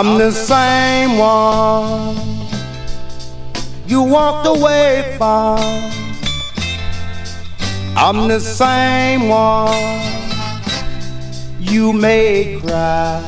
I'm 0.00 0.16
the 0.16 0.30
same 0.30 1.18
one 1.18 2.14
you 3.88 4.00
walked 4.00 4.46
away 4.46 5.16
from. 5.18 5.58
I'm 7.96 8.28
the 8.28 8.38
same 8.38 9.28
one 9.28 9.74
you 11.58 11.92
made 11.92 12.62
cry. 12.62 13.20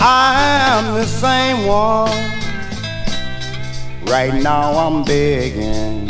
I 0.00 0.34
am 0.72 0.94
the 0.94 1.06
same 1.06 1.64
one. 1.68 2.10
Right 4.10 4.34
now 4.42 4.72
I'm 4.84 5.04
begging. 5.04 6.08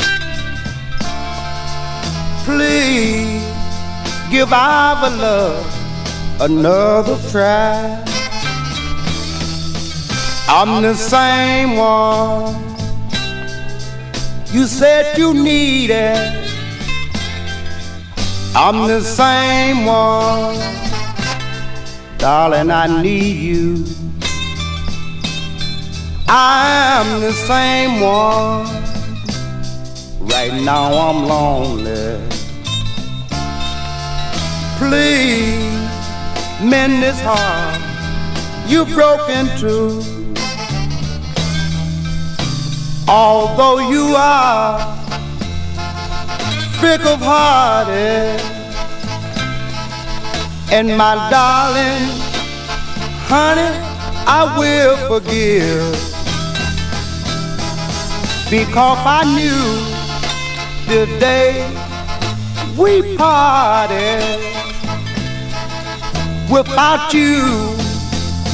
Please 2.43 3.43
give 4.31 4.51
our 4.51 5.09
love 5.11 5.78
another 6.41 7.17
try. 7.31 8.03
I'm 10.47 10.81
the 10.81 10.95
same 10.95 11.75
one 11.77 12.69
you 14.51 14.65
said 14.65 15.17
you 15.17 15.33
needed. 15.33 16.17
I'm 18.55 18.87
the 18.87 19.01
same 19.01 19.85
one, 19.85 20.57
darling, 22.17 22.71
I 22.71 23.01
need 23.01 23.37
you. 23.37 23.85
I'm 26.27 27.21
the 27.21 27.31
same 27.31 27.99
one, 27.99 28.65
right 30.27 30.53
now 30.63 30.93
I'm 30.93 31.25
lonely. 31.27 32.19
Please 34.77 35.88
mend 36.61 37.01
this 37.01 37.19
heart 37.21 37.79
you 38.69 38.85
broke 38.93 39.29
into. 39.29 40.03
Although 43.07 43.79
you 43.89 44.13
are 44.15 44.79
fickle 46.79 47.17
hearted, 47.17 48.39
and 50.71 50.95
my 50.95 51.15
darling, 51.31 52.05
honey, 53.27 53.73
I 54.27 54.55
will 54.59 54.95
forgive 55.07 55.93
because 58.51 58.99
I 59.05 59.23
knew 59.35 59.65
the 60.93 61.05
day 61.19 61.65
we 62.77 63.17
parted. 63.17 64.48
Without 66.49 67.13
you, 67.13 67.43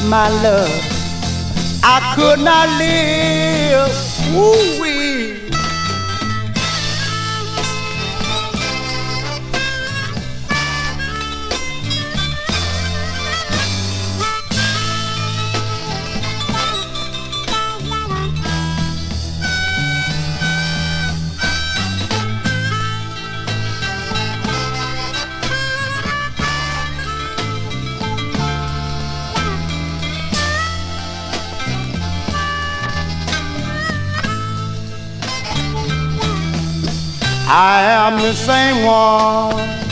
my 0.06 0.28
love, 0.42 0.68
I 1.82 2.12
could 2.14 2.40
not 2.40 2.68
live. 2.78 3.90
Ooh-wee. 4.36 4.85
I 37.48 37.82
am 37.82 38.20
the 38.20 38.34
same 38.34 38.84
one 38.84 39.86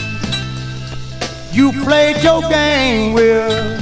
you 1.53 1.71
played 1.85 2.21
your 2.21 2.41
game 2.49 3.13
with. 3.13 3.81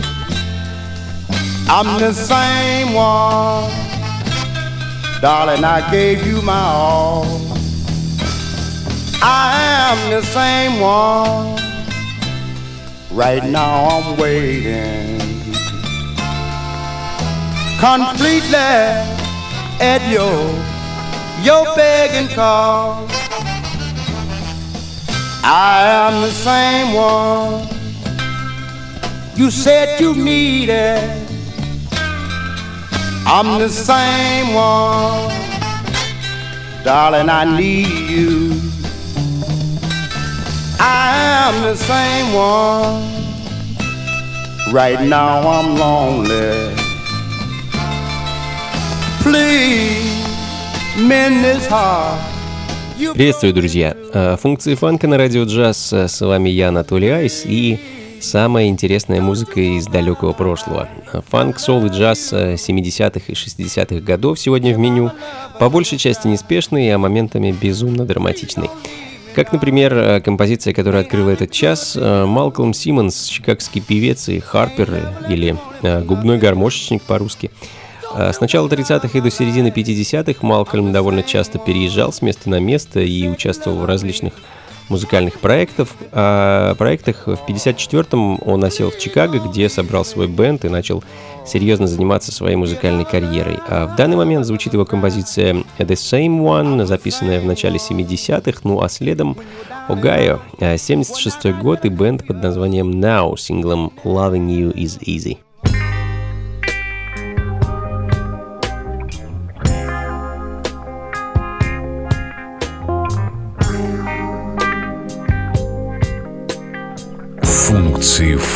I'm 1.68 2.00
the 2.00 2.14
same 2.14 2.94
one, 2.94 3.72
darling. 5.22 5.64
I 5.64 5.90
gave 5.90 6.24
you 6.28 6.44
my 6.44 6.60
all. 6.60 7.26
I 9.24 9.56
am 9.90 10.12
the 10.12 10.22
same 10.22 10.80
one. 10.80 11.58
Right 13.12 13.44
now 13.44 13.86
I'm 13.86 14.18
waiting 14.18 15.20
completely 17.80 18.56
at 19.82 20.02
your 20.10 20.38
your 21.44 21.76
begging 21.76 22.34
call. 22.36 23.13
I 25.45 25.83
am 26.07 26.23
the 26.23 26.31
same 26.31 26.95
one 26.95 27.79
you 29.39 29.53
said 29.53 30.01
you 30.01 30.17
needed. 30.17 30.99
I'm 33.25 33.61
the 33.61 33.69
same 33.69 34.53
one, 34.53 35.31
darling. 36.83 37.29
I 37.29 37.45
need 37.57 38.11
you. 38.11 38.61
I 40.81 41.15
am 41.47 41.63
the 41.63 41.77
same 41.77 42.35
one. 42.35 43.05
Right 44.75 45.01
now 45.07 45.49
I'm 45.49 45.77
lonely. 45.77 46.75
Please 49.23 50.27
mend 50.99 51.45
this 51.45 51.65
heart. 51.69 52.19
Приветствую, 53.15 53.53
друзья! 53.53 54.02
Э, 54.16 54.38
функции 54.40 54.76
фанка 54.76 55.08
на 55.08 55.18
радио 55.18 55.44
джаз. 55.44 55.92
Э, 55.92 56.08
с 56.08 56.22
вами 56.22 56.50
я, 56.50 56.68
Анатолий 56.68 57.10
Айс, 57.10 57.46
и 57.46 57.80
самая 58.22 58.68
интересная 58.68 59.22
музыка 59.22 59.60
из 59.60 59.88
далекого 59.88 60.34
прошлого. 60.34 60.88
Фанк, 61.30 61.60
сол 61.60 61.84
и 61.88 61.90
джаз 61.90 62.32
70-х 62.32 63.22
э, 63.28 63.32
и 63.32 63.34
60-х 63.34 64.02
годов 64.02 64.40
сегодня 64.40 64.76
в 64.76 64.78
меню. 64.78 65.12
По 65.60 65.68
большей 65.68 65.98
части 65.98 66.28
неспешный, 66.28 66.94
а 66.94 67.00
моментами 67.00 67.52
безумно 67.52 68.06
драматичный. 68.06 68.70
Как, 69.34 69.52
например, 69.52 70.22
композиция, 70.22 70.76
которая 70.76 71.02
открыла 71.02 71.32
этот 71.32 71.50
час, 71.50 71.98
Малкольм 72.00 72.76
Симмонс, 72.76 73.26
чикагский 73.26 73.82
певец 73.82 74.30
и 74.30 74.40
харпер, 74.40 75.12
или 75.28 75.58
губной 75.82 76.38
гармошечник 76.38 77.02
по-русски– 77.02 77.50
с 78.16 78.40
начала 78.40 78.68
30-х 78.68 79.18
и 79.18 79.22
до 79.22 79.32
середины 79.32 79.68
50-х 79.68 80.46
Малкольм 80.46 80.92
довольно 80.92 81.24
часто 81.24 81.60
переезжал 81.60 82.12
с 82.14 82.22
места 82.22 82.50
на 82.50 82.60
место 82.60 83.00
и 83.00 83.28
участвовал 83.28 83.78
в 83.80 83.86
различных 83.86 84.34
музыкальных 84.90 85.40
проектов. 85.40 85.96
А 86.12 86.76
проектах 86.76 87.28
в 87.28 87.40
54-м 87.48 88.40
он 88.46 88.64
осел 88.64 88.92
в 88.92 89.00
Чикаго, 89.00 89.40
где 89.40 89.70
собрал 89.70 90.04
свой 90.06 90.28
бенд 90.28 90.66
и 90.66 90.70
начал 90.70 91.04
серьезно 91.46 91.88
заниматься 91.88 92.32
своей 92.32 92.56
музыкальной 92.56 93.06
карьерой. 93.06 93.60
А 93.68 93.88
в 93.88 93.96
данный 93.96 94.18
момент 94.18 94.46
звучит 94.46 94.74
его 94.74 94.86
композиция 94.86 95.54
The 95.78 95.96
Same 95.96 96.40
One, 96.40 96.86
записанная 96.86 97.40
в 97.42 97.46
начале 97.46 97.78
70-х, 97.78 98.60
ну 98.64 98.82
а 98.82 98.90
следом 98.90 99.38
Огайо, 99.88 100.40
76-й 100.60 101.54
год 101.54 101.86
и 101.86 101.90
бенд 101.90 102.26
под 102.26 102.42
названием 102.42 102.92
Now, 102.92 103.38
синглом 103.38 103.92
Loving 104.04 104.48
You 104.48 104.74
Is 104.74 105.00
Easy. 105.06 105.38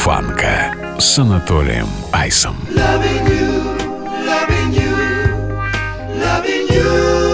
фанка 0.07 0.73
с 0.99 1.19
Анатолием 1.19 1.85
Айсом. 2.13 2.55
Loving 2.69 3.27
you, 3.27 3.75
loving 4.25 4.71
you, 4.71 4.95
loving 6.23 6.65
you. 6.69 7.26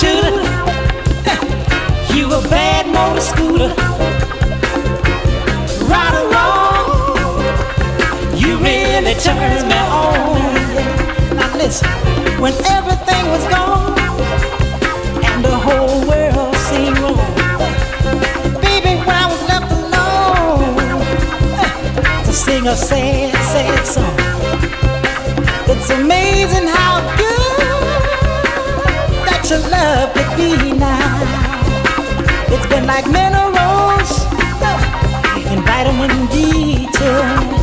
tutor. 0.00 0.42
You 2.14 2.26
a 2.26 2.42
bad 2.48 2.86
motor 2.92 3.22
scooter. 3.22 3.72
Right 5.88 6.14
or 6.20 6.28
wrong, 6.32 7.40
you 8.36 8.58
really 8.58 9.14
turns 9.14 9.64
me 9.64 9.78
on. 9.88 10.36
Now 11.36 11.56
listen, 11.56 11.88
when 12.38 12.52
everything 12.76 13.24
was 13.34 13.44
gone 13.48 13.98
and 15.24 15.42
the 15.42 15.56
whole 15.66 16.06
world 16.06 16.54
seemed 16.68 16.98
wrong, 16.98 17.16
baby, 18.60 18.92
I 19.08 19.24
was 19.32 19.42
left 19.48 19.72
eh, 19.72 19.76
alone 19.80 21.04
to 22.26 22.32
sing 22.32 22.66
a 22.66 22.76
sad, 22.76 23.32
sad 23.52 23.86
song. 23.86 24.16
It's 25.70 25.88
amazing 25.88 26.68
how 26.68 27.21
your 29.52 29.68
love 29.68 30.14
with 30.14 30.38
me 30.38 30.72
now. 30.72 31.20
It's 32.48 32.66
been 32.68 32.86
like 32.86 33.04
minerals, 33.06 34.10
oh, 34.64 35.52
in 35.52 35.60
vitamin 35.62 36.26
D2. 36.28 37.61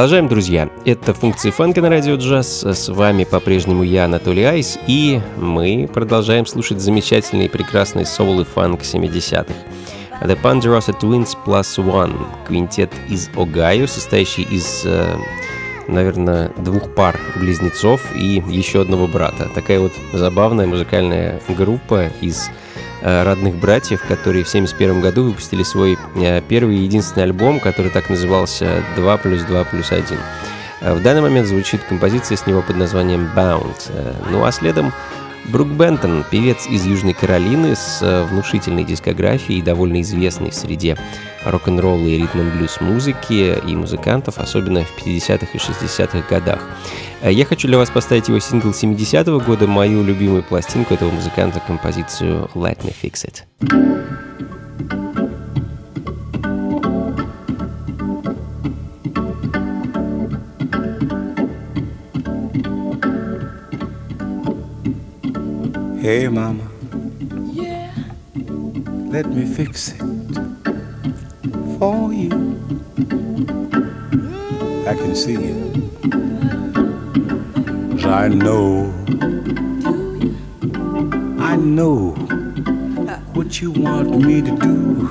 Продолжаем, 0.00 0.28
друзья. 0.28 0.70
Это 0.86 1.12
функции 1.12 1.50
фанка 1.50 1.82
на 1.82 1.90
радио 1.90 2.14
джаз. 2.14 2.64
С 2.64 2.88
вами 2.88 3.24
по-прежнему 3.24 3.82
я, 3.82 4.06
Анатолий 4.06 4.44
Айс, 4.44 4.78
и 4.86 5.20
мы 5.36 5.90
продолжаем 5.92 6.46
слушать 6.46 6.80
замечательный 6.80 7.44
и 7.44 7.48
прекрасный 7.50 8.06
соул 8.06 8.40
и 8.40 8.44
фанк 8.44 8.80
70-х. 8.80 9.52
The 10.22 10.40
Ponderosa 10.42 10.98
Twins 10.98 11.36
Plus 11.44 11.76
One, 11.76 12.16
квинтет 12.46 12.90
из 13.10 13.28
Огайо, 13.36 13.86
состоящий 13.86 14.40
из, 14.40 14.84
э, 14.86 15.18
наверное, 15.86 16.50
двух 16.56 16.94
пар 16.94 17.20
близнецов 17.36 18.00
и 18.16 18.42
еще 18.48 18.80
одного 18.80 19.06
брата. 19.06 19.50
Такая 19.54 19.80
вот 19.80 19.92
забавная 20.14 20.66
музыкальная 20.66 21.42
группа 21.46 22.08
из 22.22 22.48
родных 23.02 23.56
братьев, 23.56 24.00
которые 24.02 24.44
в 24.44 24.48
1971 24.48 25.00
году 25.00 25.24
выпустили 25.24 25.62
свой 25.62 25.98
э, 26.16 26.40
первый 26.46 26.76
и 26.76 26.82
единственный 26.82 27.24
альбом, 27.24 27.60
который 27.60 27.90
так 27.90 28.10
назывался 28.10 28.84
«2 28.96 29.22
плюс 29.22 29.42
2 29.42 29.64
плюс 29.64 29.90
1». 29.90 30.18
В 30.80 31.02
данный 31.02 31.20
момент 31.20 31.46
звучит 31.46 31.82
композиция 31.84 32.36
с 32.36 32.46
него 32.46 32.62
под 32.62 32.76
названием 32.76 33.30
«Bound». 33.36 33.90
Ну 34.30 34.44
а 34.44 34.50
следом 34.52 34.92
Брук 35.50 35.68
Бентон, 35.68 36.24
певец 36.30 36.68
из 36.68 36.86
Южной 36.86 37.12
Каролины 37.12 37.74
с 37.74 38.00
э, 38.02 38.22
внушительной 38.24 38.84
дискографией, 38.84 39.62
довольно 39.62 40.00
известный 40.00 40.50
в 40.50 40.54
среде 40.54 40.96
рок-н-ролла 41.44 42.06
и 42.06 42.18
ритм-блюз 42.18 42.80
музыки 42.80 43.58
и 43.66 43.74
музыкантов, 43.74 44.38
особенно 44.38 44.84
в 44.84 44.96
50-х 44.96 45.46
и 45.52 45.56
60-х 45.56 46.22
годах. 46.28 46.60
Э, 47.20 47.32
я 47.32 47.44
хочу 47.44 47.66
для 47.66 47.78
вас 47.78 47.90
поставить 47.90 48.28
его 48.28 48.38
сингл 48.38 48.70
70-го 48.70 49.40
года, 49.40 49.66
мою 49.66 50.04
любимую 50.04 50.44
пластинку 50.44 50.94
этого 50.94 51.10
музыканта, 51.10 51.60
композицию 51.66 52.48
«Let 52.54 52.78
Me 52.84 52.94
Fix 53.02 53.26
It». 53.26 55.09
Hey, 66.09 66.27
mama. 66.27 66.63
Yeah. 67.53 67.91
Let 69.15 69.27
me 69.27 69.45
fix 69.45 69.93
it 69.93 70.01
for 71.77 72.13
you. 72.13 72.31
I 74.87 74.93
can 74.93 75.15
see 75.15 75.33
you. 75.33 75.57
I 78.05 78.27
know. 78.27 78.93
I 81.39 81.55
know 81.55 82.13
what 83.33 83.61
you 83.61 83.71
want 83.71 84.09
me 84.25 84.41
to 84.41 84.55
do. 84.67 85.09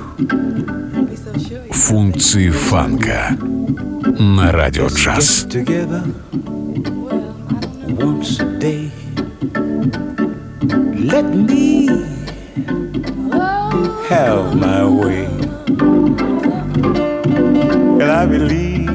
Функции 1.73 2.51
фанка 2.51 3.37
на 4.19 4.53
радио 4.53 4.87
джаз. 4.87 5.47
Get 5.47 5.67
together 5.67 6.03
once 7.99 8.41
a 8.41 8.59
day. 8.59 8.91
Let 11.12 11.26
me 11.34 11.88
have 14.08 14.56
my 14.56 14.86
way. 14.86 15.26
And 18.00 18.04
I 18.04 18.26
believe 18.28 18.90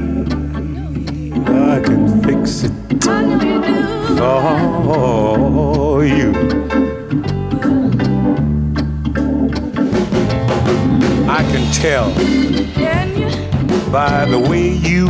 I 1.48 1.80
can 1.80 2.22
fix 2.22 2.62
it 2.62 2.72
for 4.16 6.04
you. 6.04 6.30
I 11.28 11.42
can 11.50 11.64
tell 11.72 12.10
by 13.90 14.24
the 14.26 14.38
way 14.38 14.68
you 14.68 15.06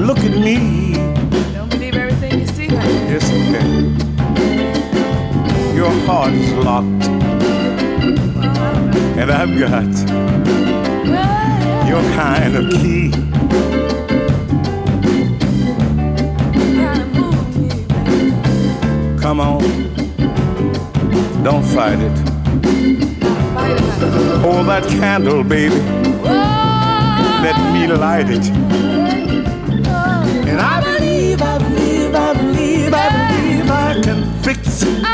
look 0.00 0.18
at 0.18 0.36
me. 0.38 0.94
Don't 1.54 1.70
believe 1.70 1.96
everything 1.96 2.38
you 2.38 2.46
see, 2.46 2.68
honey. 2.68 3.47
Your 5.88 6.00
heart 6.00 6.32
is 6.34 6.52
locked, 6.52 7.08
and 9.16 9.30
I've 9.30 9.58
got 9.58 9.88
your 11.88 12.02
kind 12.12 12.56
of 12.56 12.70
key. 12.72 13.10
Come 19.18 19.40
on, 19.40 19.62
don't 21.42 21.64
fight 21.64 22.00
it. 22.00 22.18
Hold 24.42 24.66
that 24.66 24.84
candle, 24.90 25.42
baby. 25.42 25.76
Let 27.42 27.56
me 27.72 27.86
light 27.86 28.28
it. 28.28 28.46
And 30.50 30.60
I 30.60 30.82
believe, 30.84 31.40
I 31.40 31.56
believe, 31.56 32.14
I 32.14 32.34
believe, 32.34 32.92
I 32.92 33.30
believe 33.30 33.70
I 33.70 34.00
can 34.02 34.42
fix 34.42 34.82
it. 34.82 35.07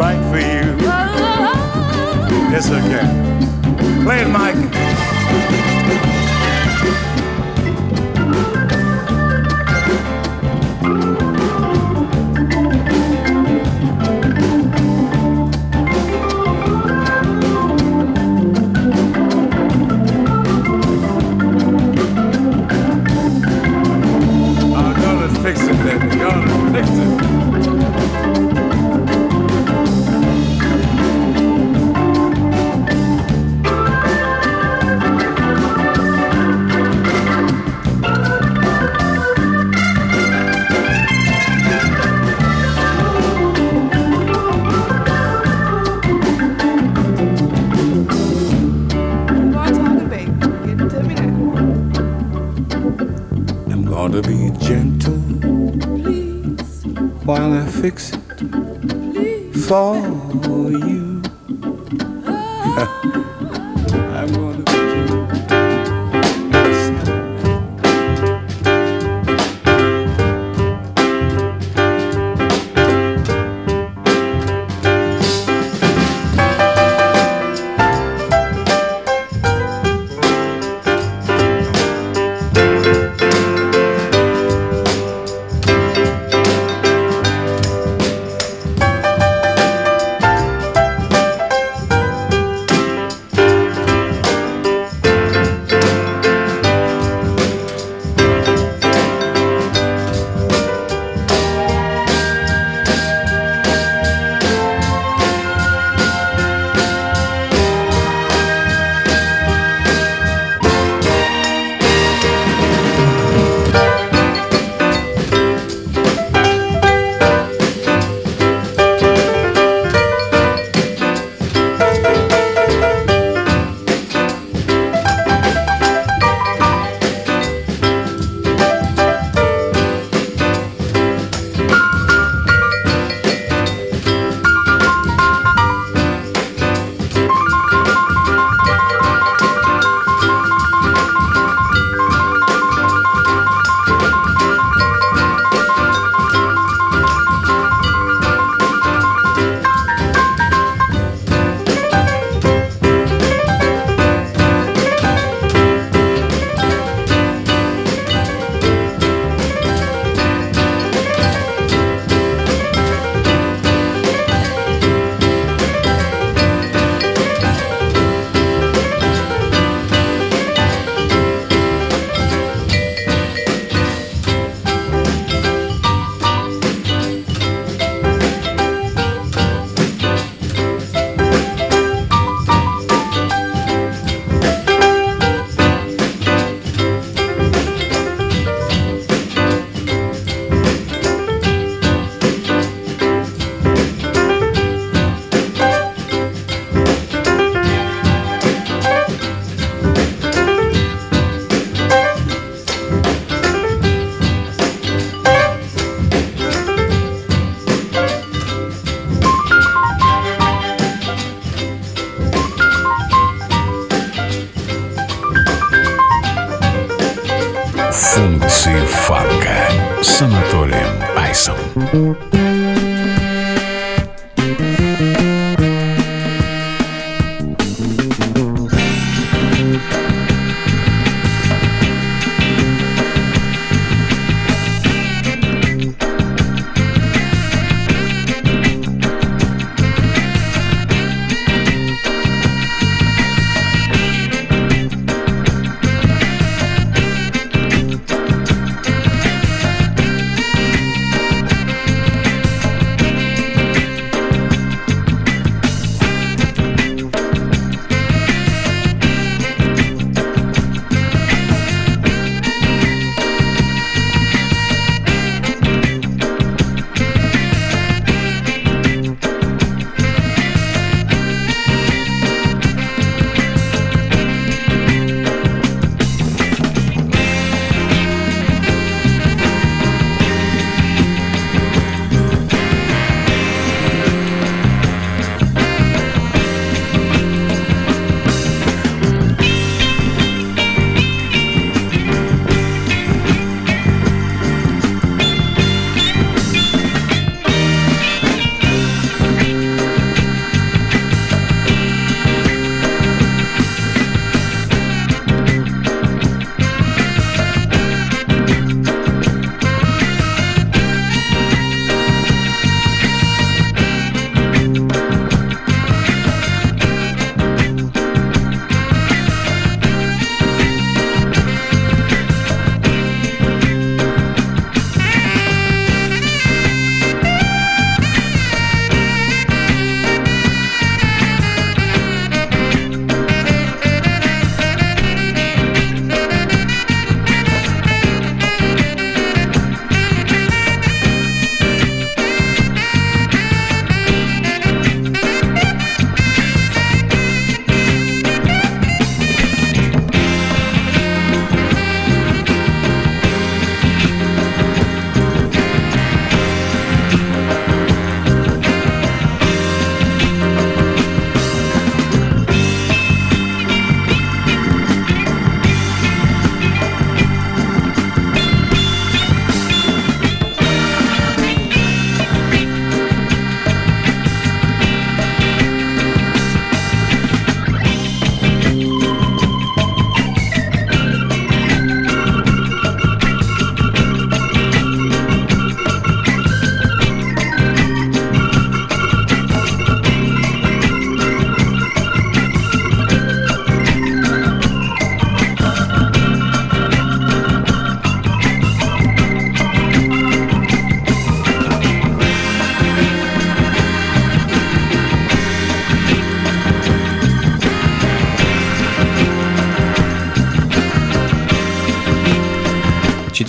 Right 0.00 0.16
for 0.30 0.38
you. 0.38 0.78
Yes, 2.50 2.70
I 2.70 2.80
can. 2.80 4.02
Play 4.02 4.22
it, 4.22 4.28
Mike. 4.28 4.56
Oh, 25.02 25.28
fix 25.42 25.60
it, 25.60 25.76
baby. 25.84 26.08
Go, 26.16 26.28
let's 26.72 26.88
fix 26.88 26.88
it. 26.88 27.19
I'm 54.12 54.20
gonna 54.22 54.26
be 54.26 54.58
gentle 54.58 55.20
Please, 56.02 56.84
while 57.24 57.52
I 57.52 57.64
fix 57.64 58.12
it 58.12 58.38
please. 58.38 59.68
for 59.68 59.94
you. 60.72 60.99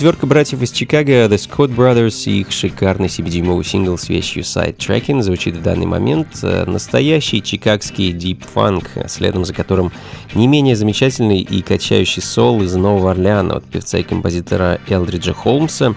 Четверка 0.02 0.26
братьев 0.26 0.60
из 0.60 0.72
Чикаго, 0.72 1.26
The 1.26 1.36
Scott 1.36 1.76
Brothers 1.76 2.24
и 2.28 2.40
их 2.40 2.50
шикарный 2.50 3.06
7-дюймовый 3.06 3.62
сингл 3.62 3.96
с 3.96 4.08
вещью 4.08 4.42
Side 4.42 4.76
Tracking 4.76 5.22
звучит 5.22 5.56
в 5.56 5.62
данный 5.62 5.86
момент. 5.86 6.26
Э, 6.42 6.64
настоящий 6.64 7.40
чикагский 7.40 8.10
Deep 8.10 8.44
Funk, 8.52 9.08
следом 9.08 9.44
за 9.44 9.54
которым 9.54 9.92
не 10.34 10.48
менее 10.48 10.74
замечательный 10.74 11.38
и 11.38 11.62
качающий 11.62 12.20
сол 12.20 12.62
из 12.62 12.74
Нового 12.74 13.12
Орлеана 13.12 13.58
от 13.58 13.64
певца 13.64 13.98
и 13.98 14.02
композитора 14.02 14.80
Элдриджа 14.88 15.34
Холмса. 15.34 15.94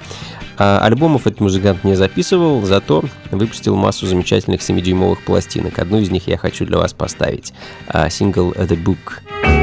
А 0.59 0.81
альбомов 0.83 1.25
этот 1.25 1.39
музыкант 1.39 1.83
не 1.83 1.95
записывал, 1.95 2.61
зато 2.63 3.05
выпустил 3.31 3.75
массу 3.75 4.05
замечательных 4.05 4.61
7-дюймовых 4.61 5.17
пластинок. 5.25 5.79
Одну 5.79 5.97
из 5.97 6.11
них 6.11 6.27
я 6.27 6.37
хочу 6.37 6.67
для 6.67 6.77
вас 6.77 6.93
поставить. 6.93 7.53
А, 7.87 8.07
сингл 8.11 8.51
The 8.51 8.77
Book. 8.79 9.54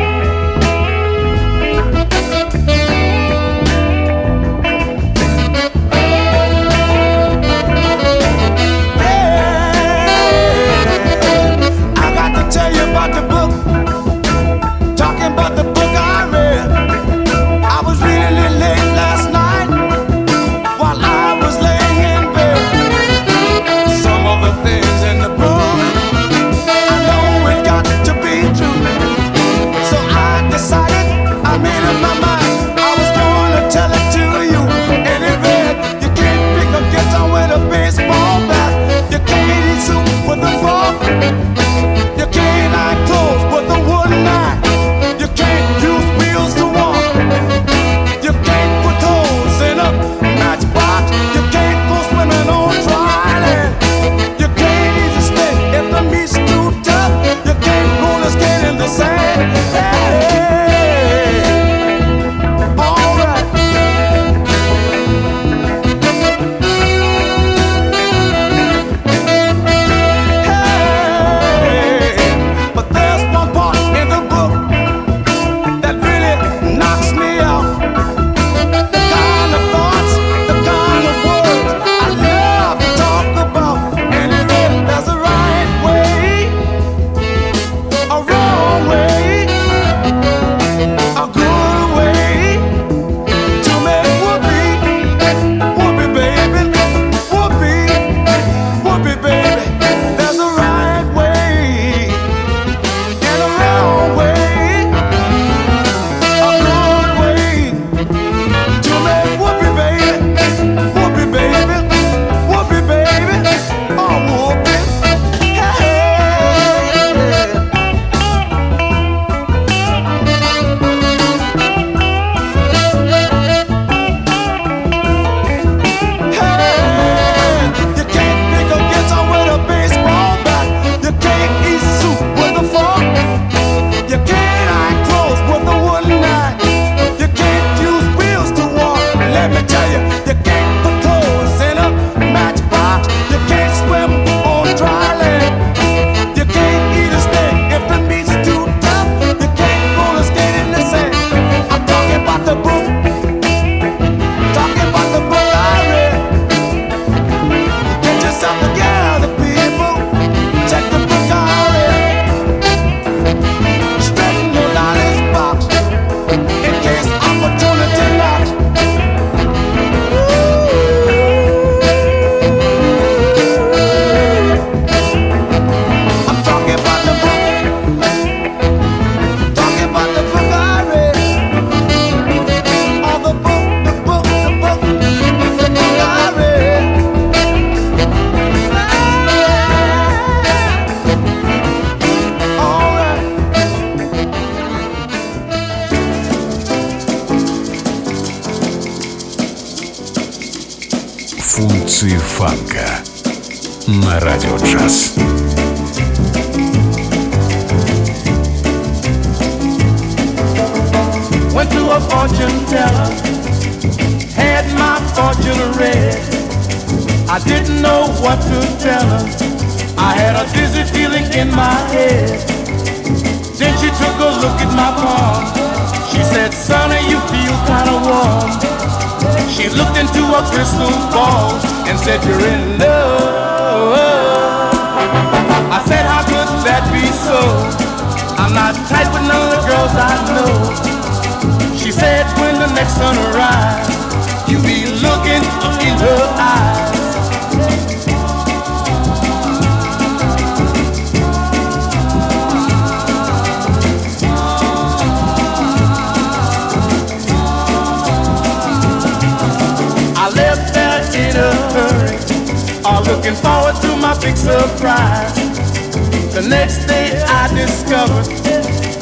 The 266.33 266.49
next 266.49 266.87
day 266.87 267.13
I 267.29 267.47
discovered 267.55 268.27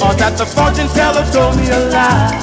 all 0.03 0.15
that 0.17 0.35
the 0.37 0.45
fortune 0.45 0.89
teller 0.93 1.25
told 1.31 1.57
me 1.57 1.71
a 1.71 1.81
lie. 1.89 2.35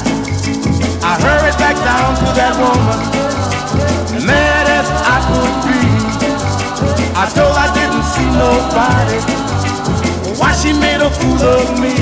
I 1.04 1.14
hurried 1.22 1.58
back 1.60 1.76
down 1.76 2.16
to 2.24 2.28
that 2.40 2.56
woman, 2.56 3.00
mad 4.26 4.66
as 4.68 4.88
I 4.88 5.18
could 5.28 5.56
be. 5.68 5.82
I 7.14 7.26
told 7.36 7.54
I 7.58 7.68
didn't 7.78 8.06
see 8.06 8.30
nobody, 8.32 9.20
why 10.40 10.54
she 10.54 10.72
made 10.74 11.02
a 11.02 11.10
fool 11.10 11.42
of 11.42 11.80
me. 11.82 11.94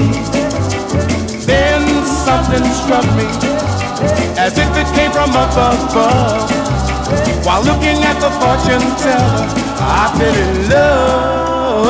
Then 1.46 1.84
something 2.06 2.64
struck 2.74 3.06
me, 3.18 3.28
as 4.38 4.58
if 4.58 4.70
it 4.78 4.88
came 4.94 5.12
from 5.12 5.32
up 5.36 5.52
above. 5.52 6.52
While 7.46 7.64
looking 7.64 8.04
at 8.04 8.20
the 8.20 8.32
fortune 8.40 8.86
teller, 9.02 9.65
I 9.80 10.12
fell 10.18 10.36
in 10.36 10.70
love. 10.70 11.86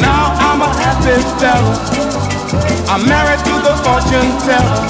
Now 0.00 0.34
I'm 0.38 0.60
a 0.62 0.68
happy 0.82 1.20
fella. 1.38 1.74
I'm 2.88 3.02
married 3.06 3.40
to 3.44 3.54
the 3.66 3.74
fortune 3.84 4.30
teller. 4.44 4.82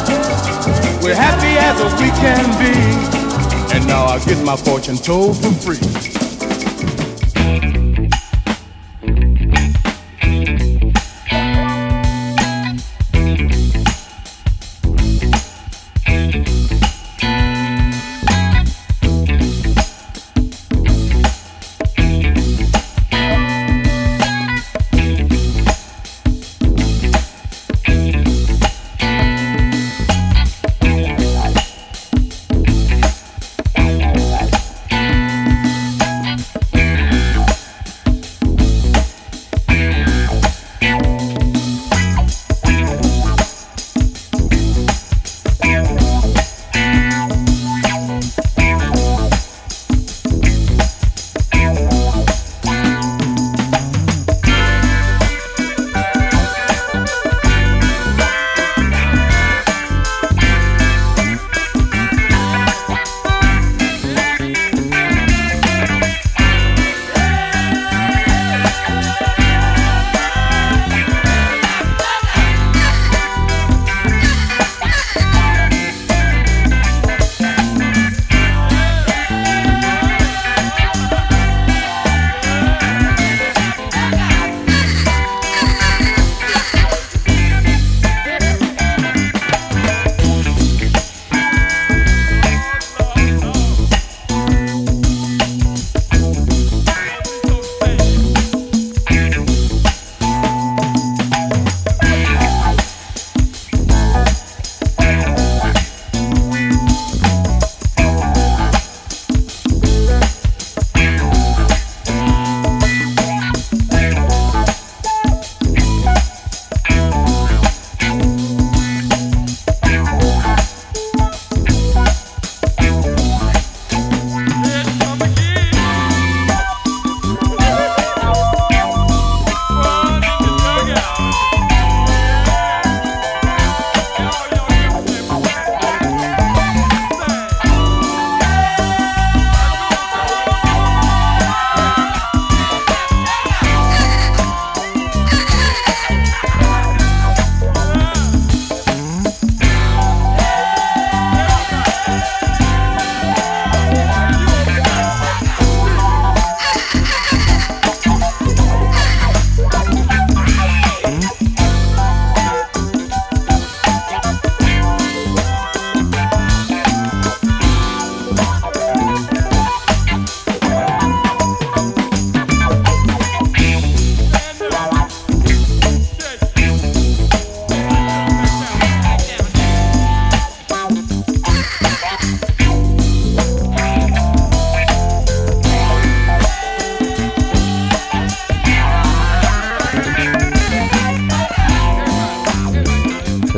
We're 1.03 1.14
happy 1.14 1.57
as 1.59 1.81
we 2.01 2.11
can 2.20 2.44
be. 2.59 2.73
And 3.75 3.87
now 3.87 4.05
I 4.05 4.18
get 4.25 4.44
my 4.44 4.57
fortune 4.57 4.96
told 4.96 5.37
for 5.37 5.53
free. 5.53 6.10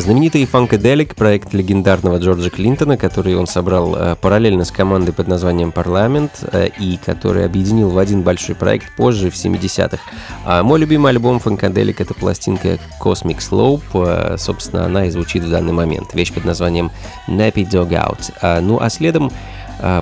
Знаменитый 0.03 0.43
Funkadelic, 0.43 1.15
проект 1.15 1.55
легендарного 1.55 2.19
Джорджа 2.19 2.51
Клинтона, 2.51 2.97
который 2.97 3.37
он 3.37 3.47
собрал 3.47 3.95
э, 3.95 4.17
параллельно 4.17 4.65
с 4.65 4.73
командой 4.73 5.13
под 5.13 5.29
названием 5.29 5.71
«Парламент» 5.71 6.41
э, 6.51 6.71
и 6.81 6.97
который 6.97 7.45
объединил 7.45 7.89
в 7.89 7.99
один 7.99 8.23
большой 8.23 8.57
проект 8.57 8.97
позже, 8.97 9.31
в 9.31 9.35
70-х. 9.35 10.01
А 10.45 10.65
мой 10.65 10.81
любимый 10.81 11.11
альбом 11.11 11.37
Funkadelic— 11.37 11.95
это 12.01 12.15
пластинка 12.15 12.81
Cosmic 13.01 13.39
Slope. 13.39 13.83
Э, 13.95 14.37
собственно, 14.39 14.87
она 14.87 15.07
и 15.07 15.11
звучит 15.11 15.45
в 15.45 15.51
данный 15.51 15.73
момент. 15.73 16.15
Вещь 16.15 16.33
под 16.33 16.47
названием 16.47 16.91
«Nappy 17.29 17.71
Dog 17.71 17.91
Out». 17.91 18.35
А, 18.43 18.61
ну 18.61 18.81
а 18.81 18.91
следом 18.91 19.31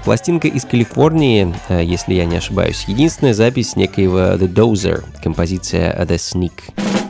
Пластинка 0.04 0.46
из 0.48 0.64
Калифорнии, 0.64 1.54
если 1.70 2.12
я 2.12 2.26
не 2.26 2.36
ошибаюсь. 2.36 2.84
Единственная 2.86 3.32
запись 3.32 3.76
некоего 3.76 4.18
The 4.18 4.52
Dozer, 4.52 5.04
композиция 5.22 5.94
The 6.04 6.16
Sneak. 6.16 7.09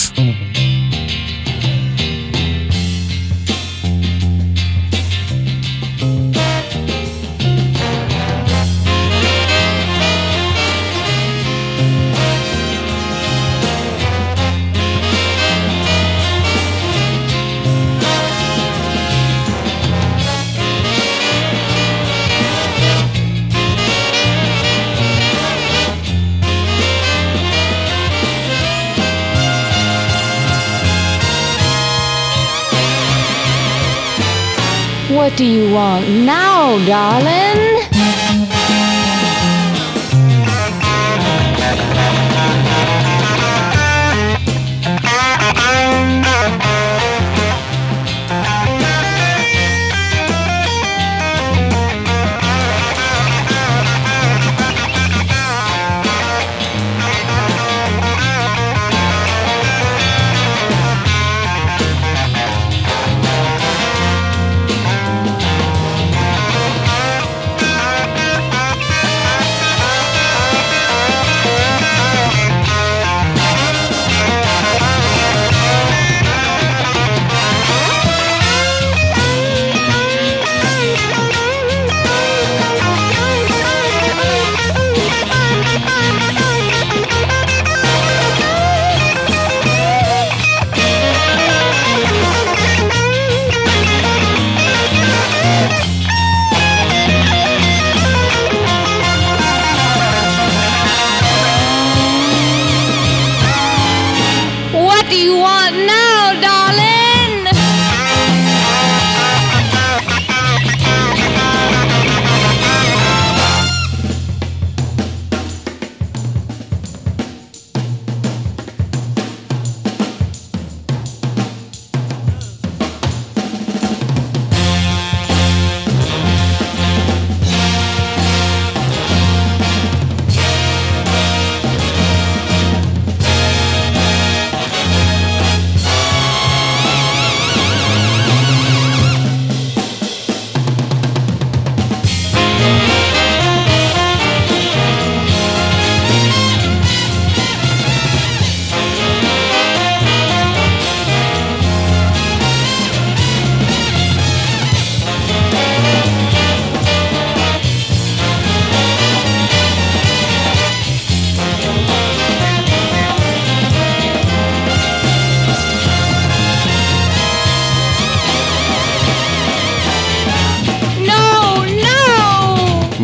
What 35.21 35.37
do 35.37 35.45
you 35.45 35.71
want 35.71 36.09
now, 36.09 36.83
darling? 36.83 38.00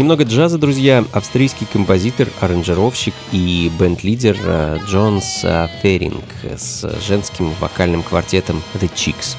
Немного 0.08 0.24
джаза, 0.24 0.58
друзья. 0.58 1.04
Австрийский 1.12 1.68
композитор, 1.70 2.30
аранжировщик 2.40 3.14
и 3.34 3.70
бенд-лидер 3.78 4.38
э, 4.42 4.80
Джонс 4.88 5.42
э, 5.44 5.68
Феринг 5.82 6.24
с 6.44 6.90
женским 7.06 7.52
вокальным 7.60 8.04
квартетом 8.04 8.64
The 8.76 8.90
Chicks. 8.96 9.36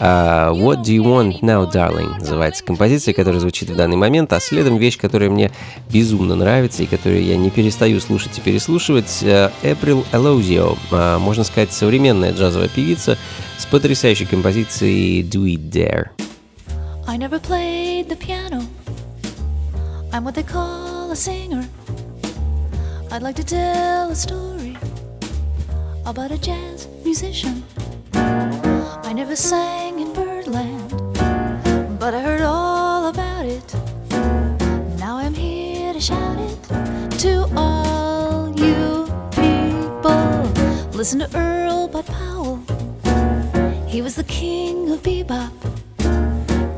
А, 0.00 0.50
What 0.54 0.82
Do 0.82 0.96
You 0.96 1.02
Want 1.02 1.40
Now, 1.42 1.70
Darling 1.70 2.20
называется 2.20 2.64
композиция, 2.64 3.12
которая 3.12 3.38
звучит 3.38 3.68
в 3.68 3.76
данный 3.76 3.96
момент, 3.96 4.32
а 4.32 4.40
следом 4.40 4.78
вещь, 4.78 4.96
которая 4.96 5.28
мне 5.28 5.50
безумно 5.92 6.34
нравится 6.36 6.84
и 6.84 6.86
которую 6.86 7.22
я 7.22 7.36
не 7.36 7.50
перестаю 7.50 8.00
слушать 8.00 8.38
и 8.38 8.40
переслушивать, 8.40 9.18
э, 9.20 9.50
April 9.62 10.06
Elosio, 10.12 10.78
а, 10.90 11.18
можно 11.18 11.44
сказать, 11.44 11.70
современная 11.70 12.32
джазовая 12.32 12.68
певица 12.68 13.18
с 13.58 13.66
потрясающей 13.66 14.24
композицией 14.24 15.20
Do 15.20 15.44
It 15.44 15.68
Dare. 15.70 16.06
I 17.06 17.18
never 17.18 17.38
played 17.38 18.08
the 18.08 18.16
piano. 18.18 18.62
I'm 20.12 20.24
what 20.24 20.34
they 20.34 20.42
call 20.42 21.10
a 21.10 21.16
singer. 21.16 21.68
I'd 23.10 23.22
like 23.22 23.36
to 23.36 23.44
tell 23.44 24.10
a 24.10 24.14
story 24.14 24.76
about 26.06 26.30
a 26.30 26.38
jazz 26.38 26.88
musician. 27.04 27.62
I 28.14 29.12
never 29.14 29.36
sang 29.36 30.00
in 30.00 30.12
Birdland, 30.12 30.90
but 32.00 32.14
I 32.14 32.20
heard 32.20 32.40
all 32.40 33.08
about 33.08 33.44
it. 33.44 33.74
Now 34.98 35.18
I'm 35.18 35.34
here 35.34 35.92
to 35.92 36.00
shout 36.00 36.38
it 36.38 37.18
to 37.20 37.46
all 37.54 38.48
you 38.58 39.04
people. 39.30 40.42
Listen 40.92 41.20
to 41.20 41.28
Earl 41.36 41.88
Bud 41.88 42.06
Powell. 42.06 42.56
He 43.86 44.00
was 44.00 44.16
the 44.16 44.24
king 44.24 44.90
of 44.90 45.02
bebop 45.02 45.52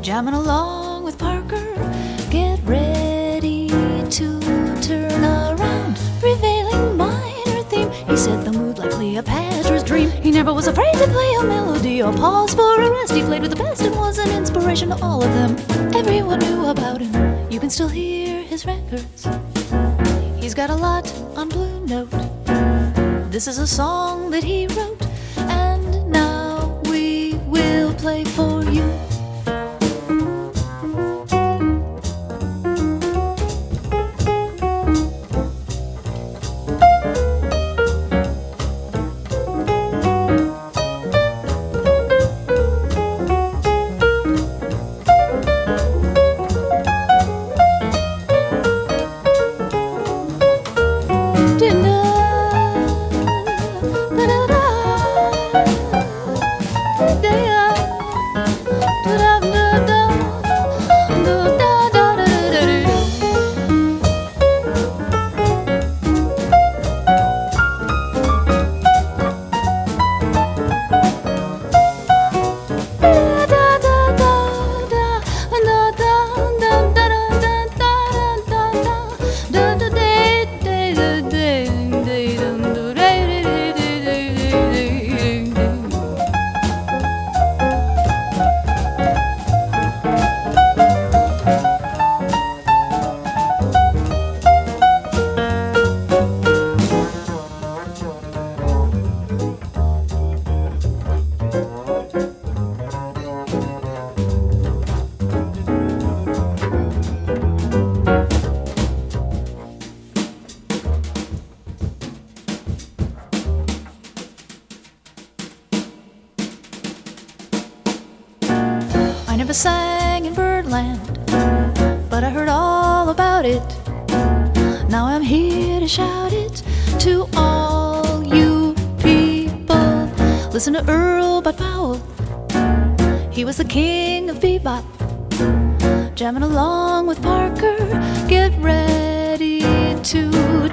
jamming 0.03 0.35
along 0.35 1.05
with 1.05 1.17
Parker. 1.17 1.40
To 4.11 4.41
turn 4.83 5.25
around. 5.25 5.97
Prevailing 6.19 6.97
minor 6.97 7.63
theme. 7.71 7.91
He 8.09 8.17
set 8.17 8.45
the 8.45 8.51
mood 8.51 8.77
like 8.77 8.91
Cleopatra's 8.91 9.85
dream. 9.85 10.11
He 10.11 10.33
never 10.33 10.53
was 10.53 10.67
afraid 10.67 10.93
to 10.95 11.07
play 11.07 11.35
a 11.41 11.45
melody 11.45 12.03
or 12.03 12.13
pause 12.13 12.53
for 12.53 12.83
a 12.83 12.91
rest. 12.91 13.13
He 13.13 13.23
played 13.23 13.41
with 13.41 13.53
the 13.53 13.63
best 13.63 13.83
and 13.83 13.95
was 13.95 14.19
an 14.19 14.29
inspiration 14.37 14.89
to 14.89 15.01
all 15.01 15.23
of 15.23 15.33
them. 15.33 15.57
Everyone 15.95 16.41
knew 16.41 16.67
about 16.67 17.01
him. 17.01 17.51
You 17.53 17.61
can 17.61 17.71
still 17.71 17.89
hear 17.89 18.43
his 18.43 18.67
records. 18.67 19.29
He's 20.41 20.55
got 20.55 20.71
a 20.71 20.75
lot 20.75 21.07
on 21.37 21.49
Blue 21.49 21.87
Note. 21.87 22.11
This 23.31 23.47
is 23.47 23.59
a 23.59 23.67
song 23.67 24.33
that 24.33 24.43
he 24.43 24.67
wrote, 24.67 25.01
and 25.37 26.11
now 26.11 26.83
we 26.91 27.35
will 27.47 27.95
play 27.95 28.25
for 28.25 28.65
you. 28.65 28.83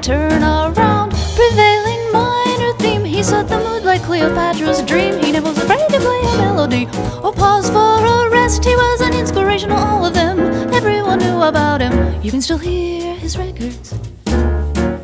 Turn 0.07 0.41
around. 0.41 1.11
Prevailing 1.35 2.01
minor 2.13 2.71
theme. 2.79 3.03
He 3.03 3.21
set 3.21 3.49
the 3.49 3.59
mood 3.59 3.83
like 3.83 4.01
Cleopatra's 4.03 4.81
dream. 4.83 5.21
He 5.21 5.33
never 5.33 5.49
was 5.49 5.57
afraid 5.57 5.85
to 5.89 5.99
play 5.99 6.21
a 6.31 6.37
melody 6.37 6.85
or 7.21 7.33
pause 7.33 7.69
for 7.69 8.05
a 8.05 8.29
rest. 8.29 8.63
He 8.63 8.73
was 8.73 9.01
an 9.01 9.13
inspiration 9.13 9.67
to 9.69 9.75
all 9.75 10.05
of 10.05 10.13
them. 10.13 10.39
Everyone 10.73 11.19
knew 11.19 11.41
about 11.41 11.81
him. 11.81 11.93
You 12.23 12.31
can 12.31 12.41
still 12.41 12.57
hear 12.57 13.15
his 13.15 13.37
records. 13.37 13.93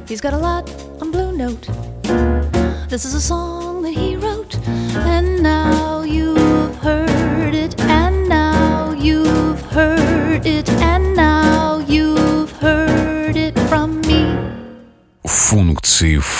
He's 0.07 0.21
got 0.21 0.33
a 0.33 0.37
lot 0.37 0.71
on 1.01 1.11
Blue 1.11 1.33
Note. 1.35 1.67
This 2.87 3.03
is 3.03 3.13
a 3.13 3.21
song 3.21 3.81
that 3.81 3.93
he 3.93 4.15
wrote, 4.15 4.55
and 4.67 5.43
now 5.43 5.82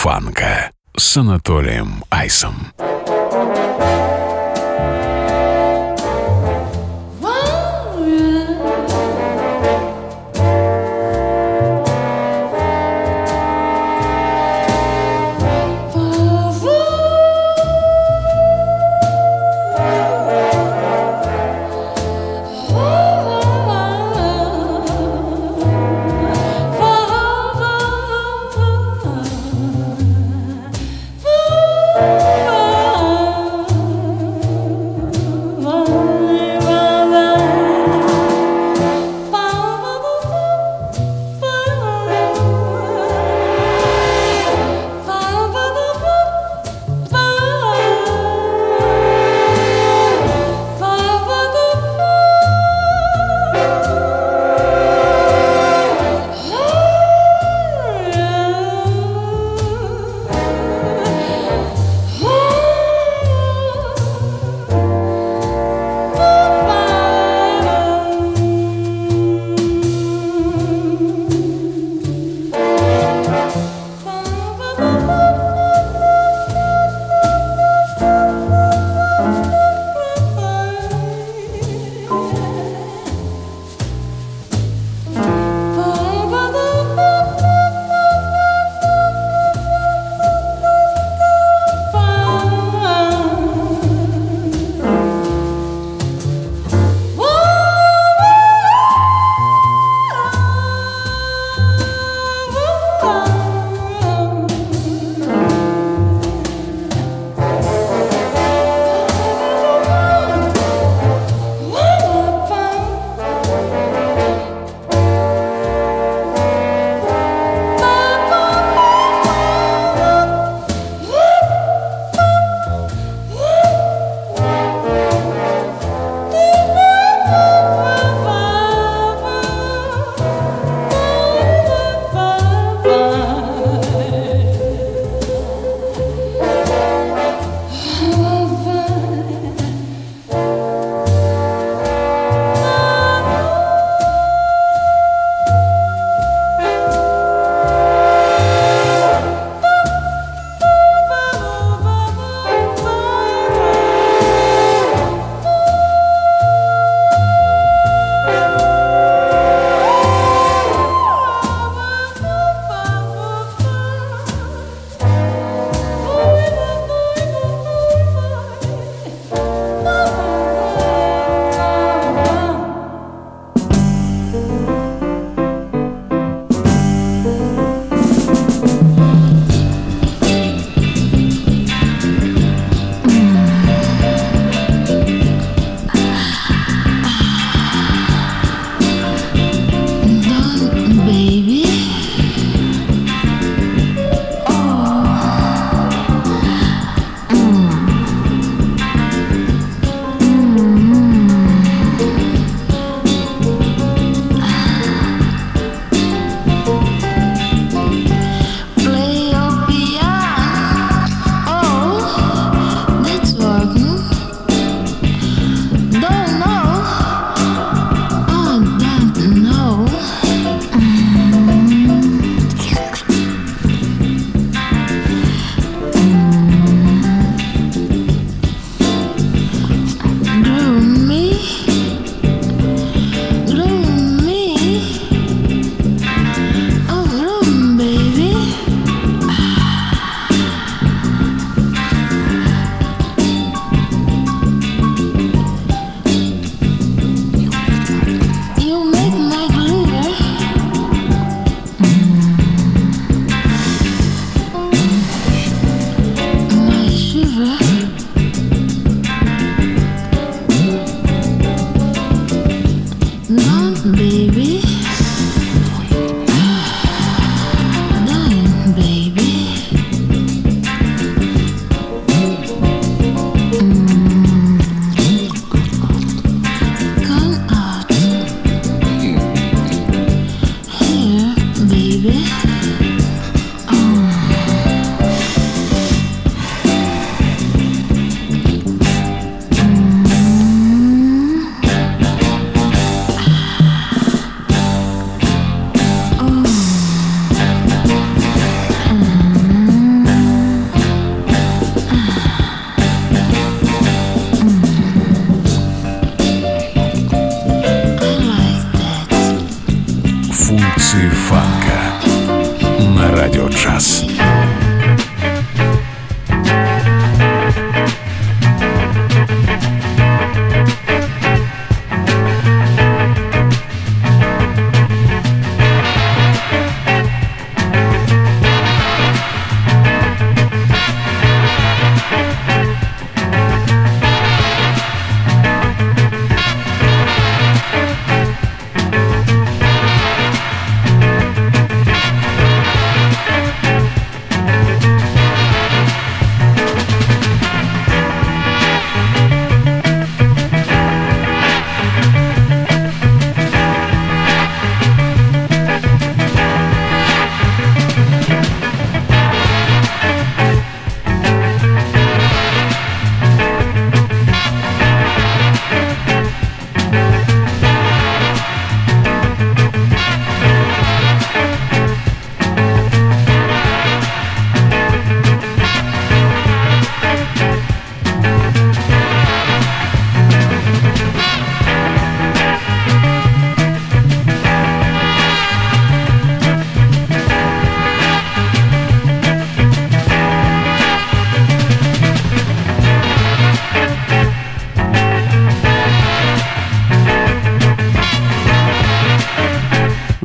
фанка 0.04 0.70
с 0.98 1.16
Анатолием 1.16 2.04
Айсом. 2.10 2.74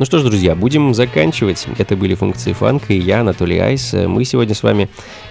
Что 0.09 0.17
ж, 0.17 0.23
друзья, 0.23 0.55
будем 0.55 0.95
заканчивать. 0.95 1.67
Это 1.77 1.95
были 1.95 2.15
функции 2.15 2.51
фанка 2.51 2.93
и 2.93 2.99
я, 2.99 3.19
Анатолий 3.19 3.59
Айс. 3.59 3.93
Мы 3.93 4.25
сегодня 4.25 4.55
с 4.55 4.63
вами, 4.63 4.89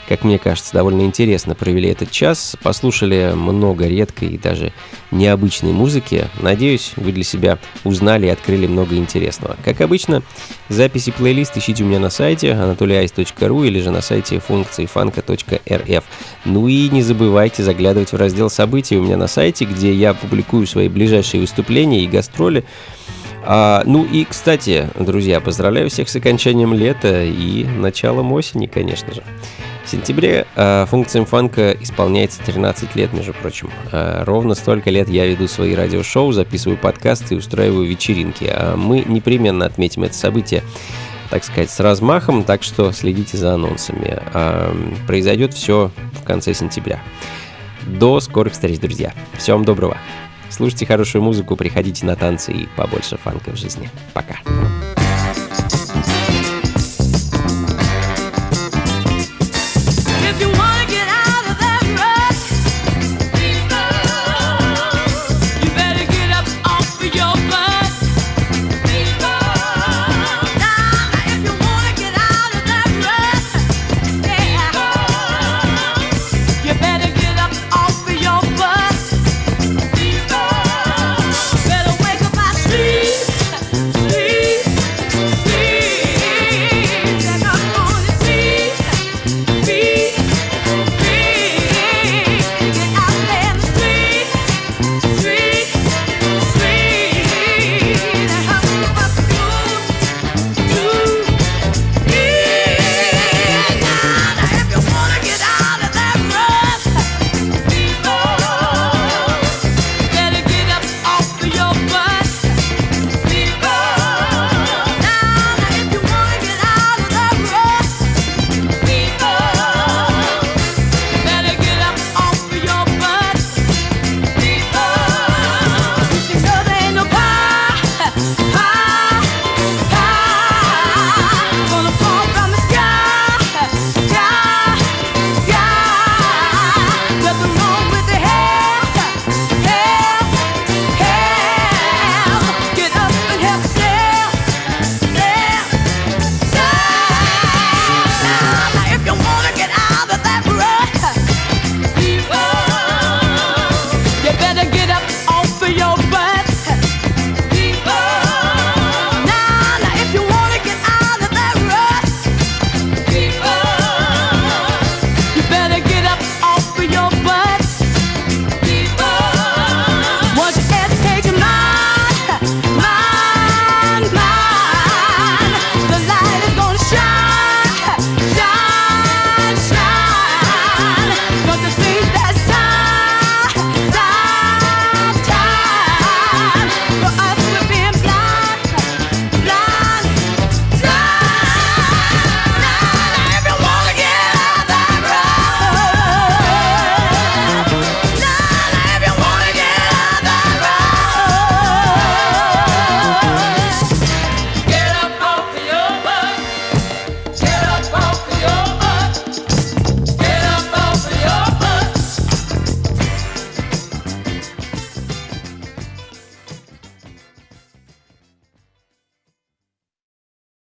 как 0.09 0.22
мне 0.22 0.39
кажется, 0.39 0.72
довольно 0.72 1.01
интересно 1.01 1.57
провели 1.57 1.89
этот 1.89 2.12
час. 2.12 2.55
Послушали 2.62 3.33
много 3.35 3.89
редкой 3.89 4.29
и 4.29 4.39
даже 4.39 4.72
необычной 5.11 5.72
музыки. 5.72 6.29
Надеюсь, 6.41 6.93
вы 6.95 7.11
для 7.11 7.24
себя 7.24 7.59
узнали 7.83 8.26
и 8.26 8.29
открыли 8.29 8.68
много 8.68 8.95
интересного. 8.95 9.57
Как 9.64 9.81
обычно, 9.81 10.22
записи 10.68 11.11
плейлист 11.11 11.57
ищите 11.57 11.83
у 11.83 11.87
меня 11.89 11.99
на 11.99 12.11
сайте 12.11 12.51
anatolyice.ru 12.51 13.66
или 13.66 13.81
же 13.81 13.91
на 13.91 14.01
сайте 14.01 14.39
функции 14.39 14.87
фанка.рф. 14.87 16.05
Ну 16.45 16.68
и 16.68 16.89
не 16.89 17.03
забывайте 17.03 17.64
заглядывать 17.64 18.12
в 18.12 18.16
раздел 18.16 18.49
событий 18.49 18.97
у 18.97 19.03
меня 19.03 19.16
на 19.16 19.26
сайте, 19.26 19.64
где 19.64 19.93
я 19.93 20.14
публикую 20.14 20.68
свои 20.68 20.89
ближайшие 20.89 21.41
выступления 21.41 22.05
и 22.05 22.07
гастроли. 22.07 22.64
А, 23.51 23.83
ну 23.87 24.05
и, 24.05 24.27
кстати, 24.27 24.91
друзья, 24.95 25.41
поздравляю 25.41 25.89
всех 25.89 26.11
с 26.11 26.17
окончанием 26.17 26.75
лета 26.75 27.25
и 27.25 27.65
началом 27.65 28.31
осени, 28.35 28.67
конечно 28.67 29.15
же. 29.15 29.23
В 29.87 29.89
сентябре 29.89 30.47
э, 30.55 30.85
функциям 30.85 31.25
фанка 31.25 31.71
исполняется 31.81 32.43
13 32.45 32.95
лет, 32.95 33.15
между 33.15 33.33
прочим. 33.33 33.71
Э, 33.91 34.23
ровно 34.25 34.55
столько 34.55 34.91
лет 34.91 35.09
я 35.09 35.25
веду 35.25 35.49
свои 35.49 35.75
радиошоу, 35.75 36.33
записываю 36.33 36.77
подкасты 36.77 37.37
и 37.37 37.39
устраиваю 37.39 37.89
вечеринки. 37.89 38.45
А 38.53 38.77
мы 38.77 39.03
непременно 39.07 39.65
отметим 39.65 40.03
это 40.03 40.13
событие, 40.13 40.63
так 41.31 41.43
сказать, 41.43 41.71
с 41.71 41.81
размахом, 41.81 42.45
так 42.45 42.63
что 42.63 42.93
следите 42.93 43.39
за 43.39 43.55
анонсами. 43.55 44.19
Э, 44.35 44.75
произойдет 45.07 45.55
все 45.55 45.91
в 46.21 46.23
конце 46.23 46.53
сентября. 46.53 47.01
До 47.87 48.21
скорых 48.21 48.53
встреч, 48.53 48.79
друзья. 48.79 49.15
Всем 49.39 49.65
доброго. 49.65 49.97
Слушайте 50.59 50.87
хорошую 50.87 51.23
музыку, 51.23 51.55
приходите 51.55 52.05
на 52.05 52.17
танцы 52.17 52.51
и 52.51 52.69
побольше 52.75 53.17
фанка 53.17 53.53
в 53.53 53.57
жизни. 53.57 53.89
Пока. 54.13 54.39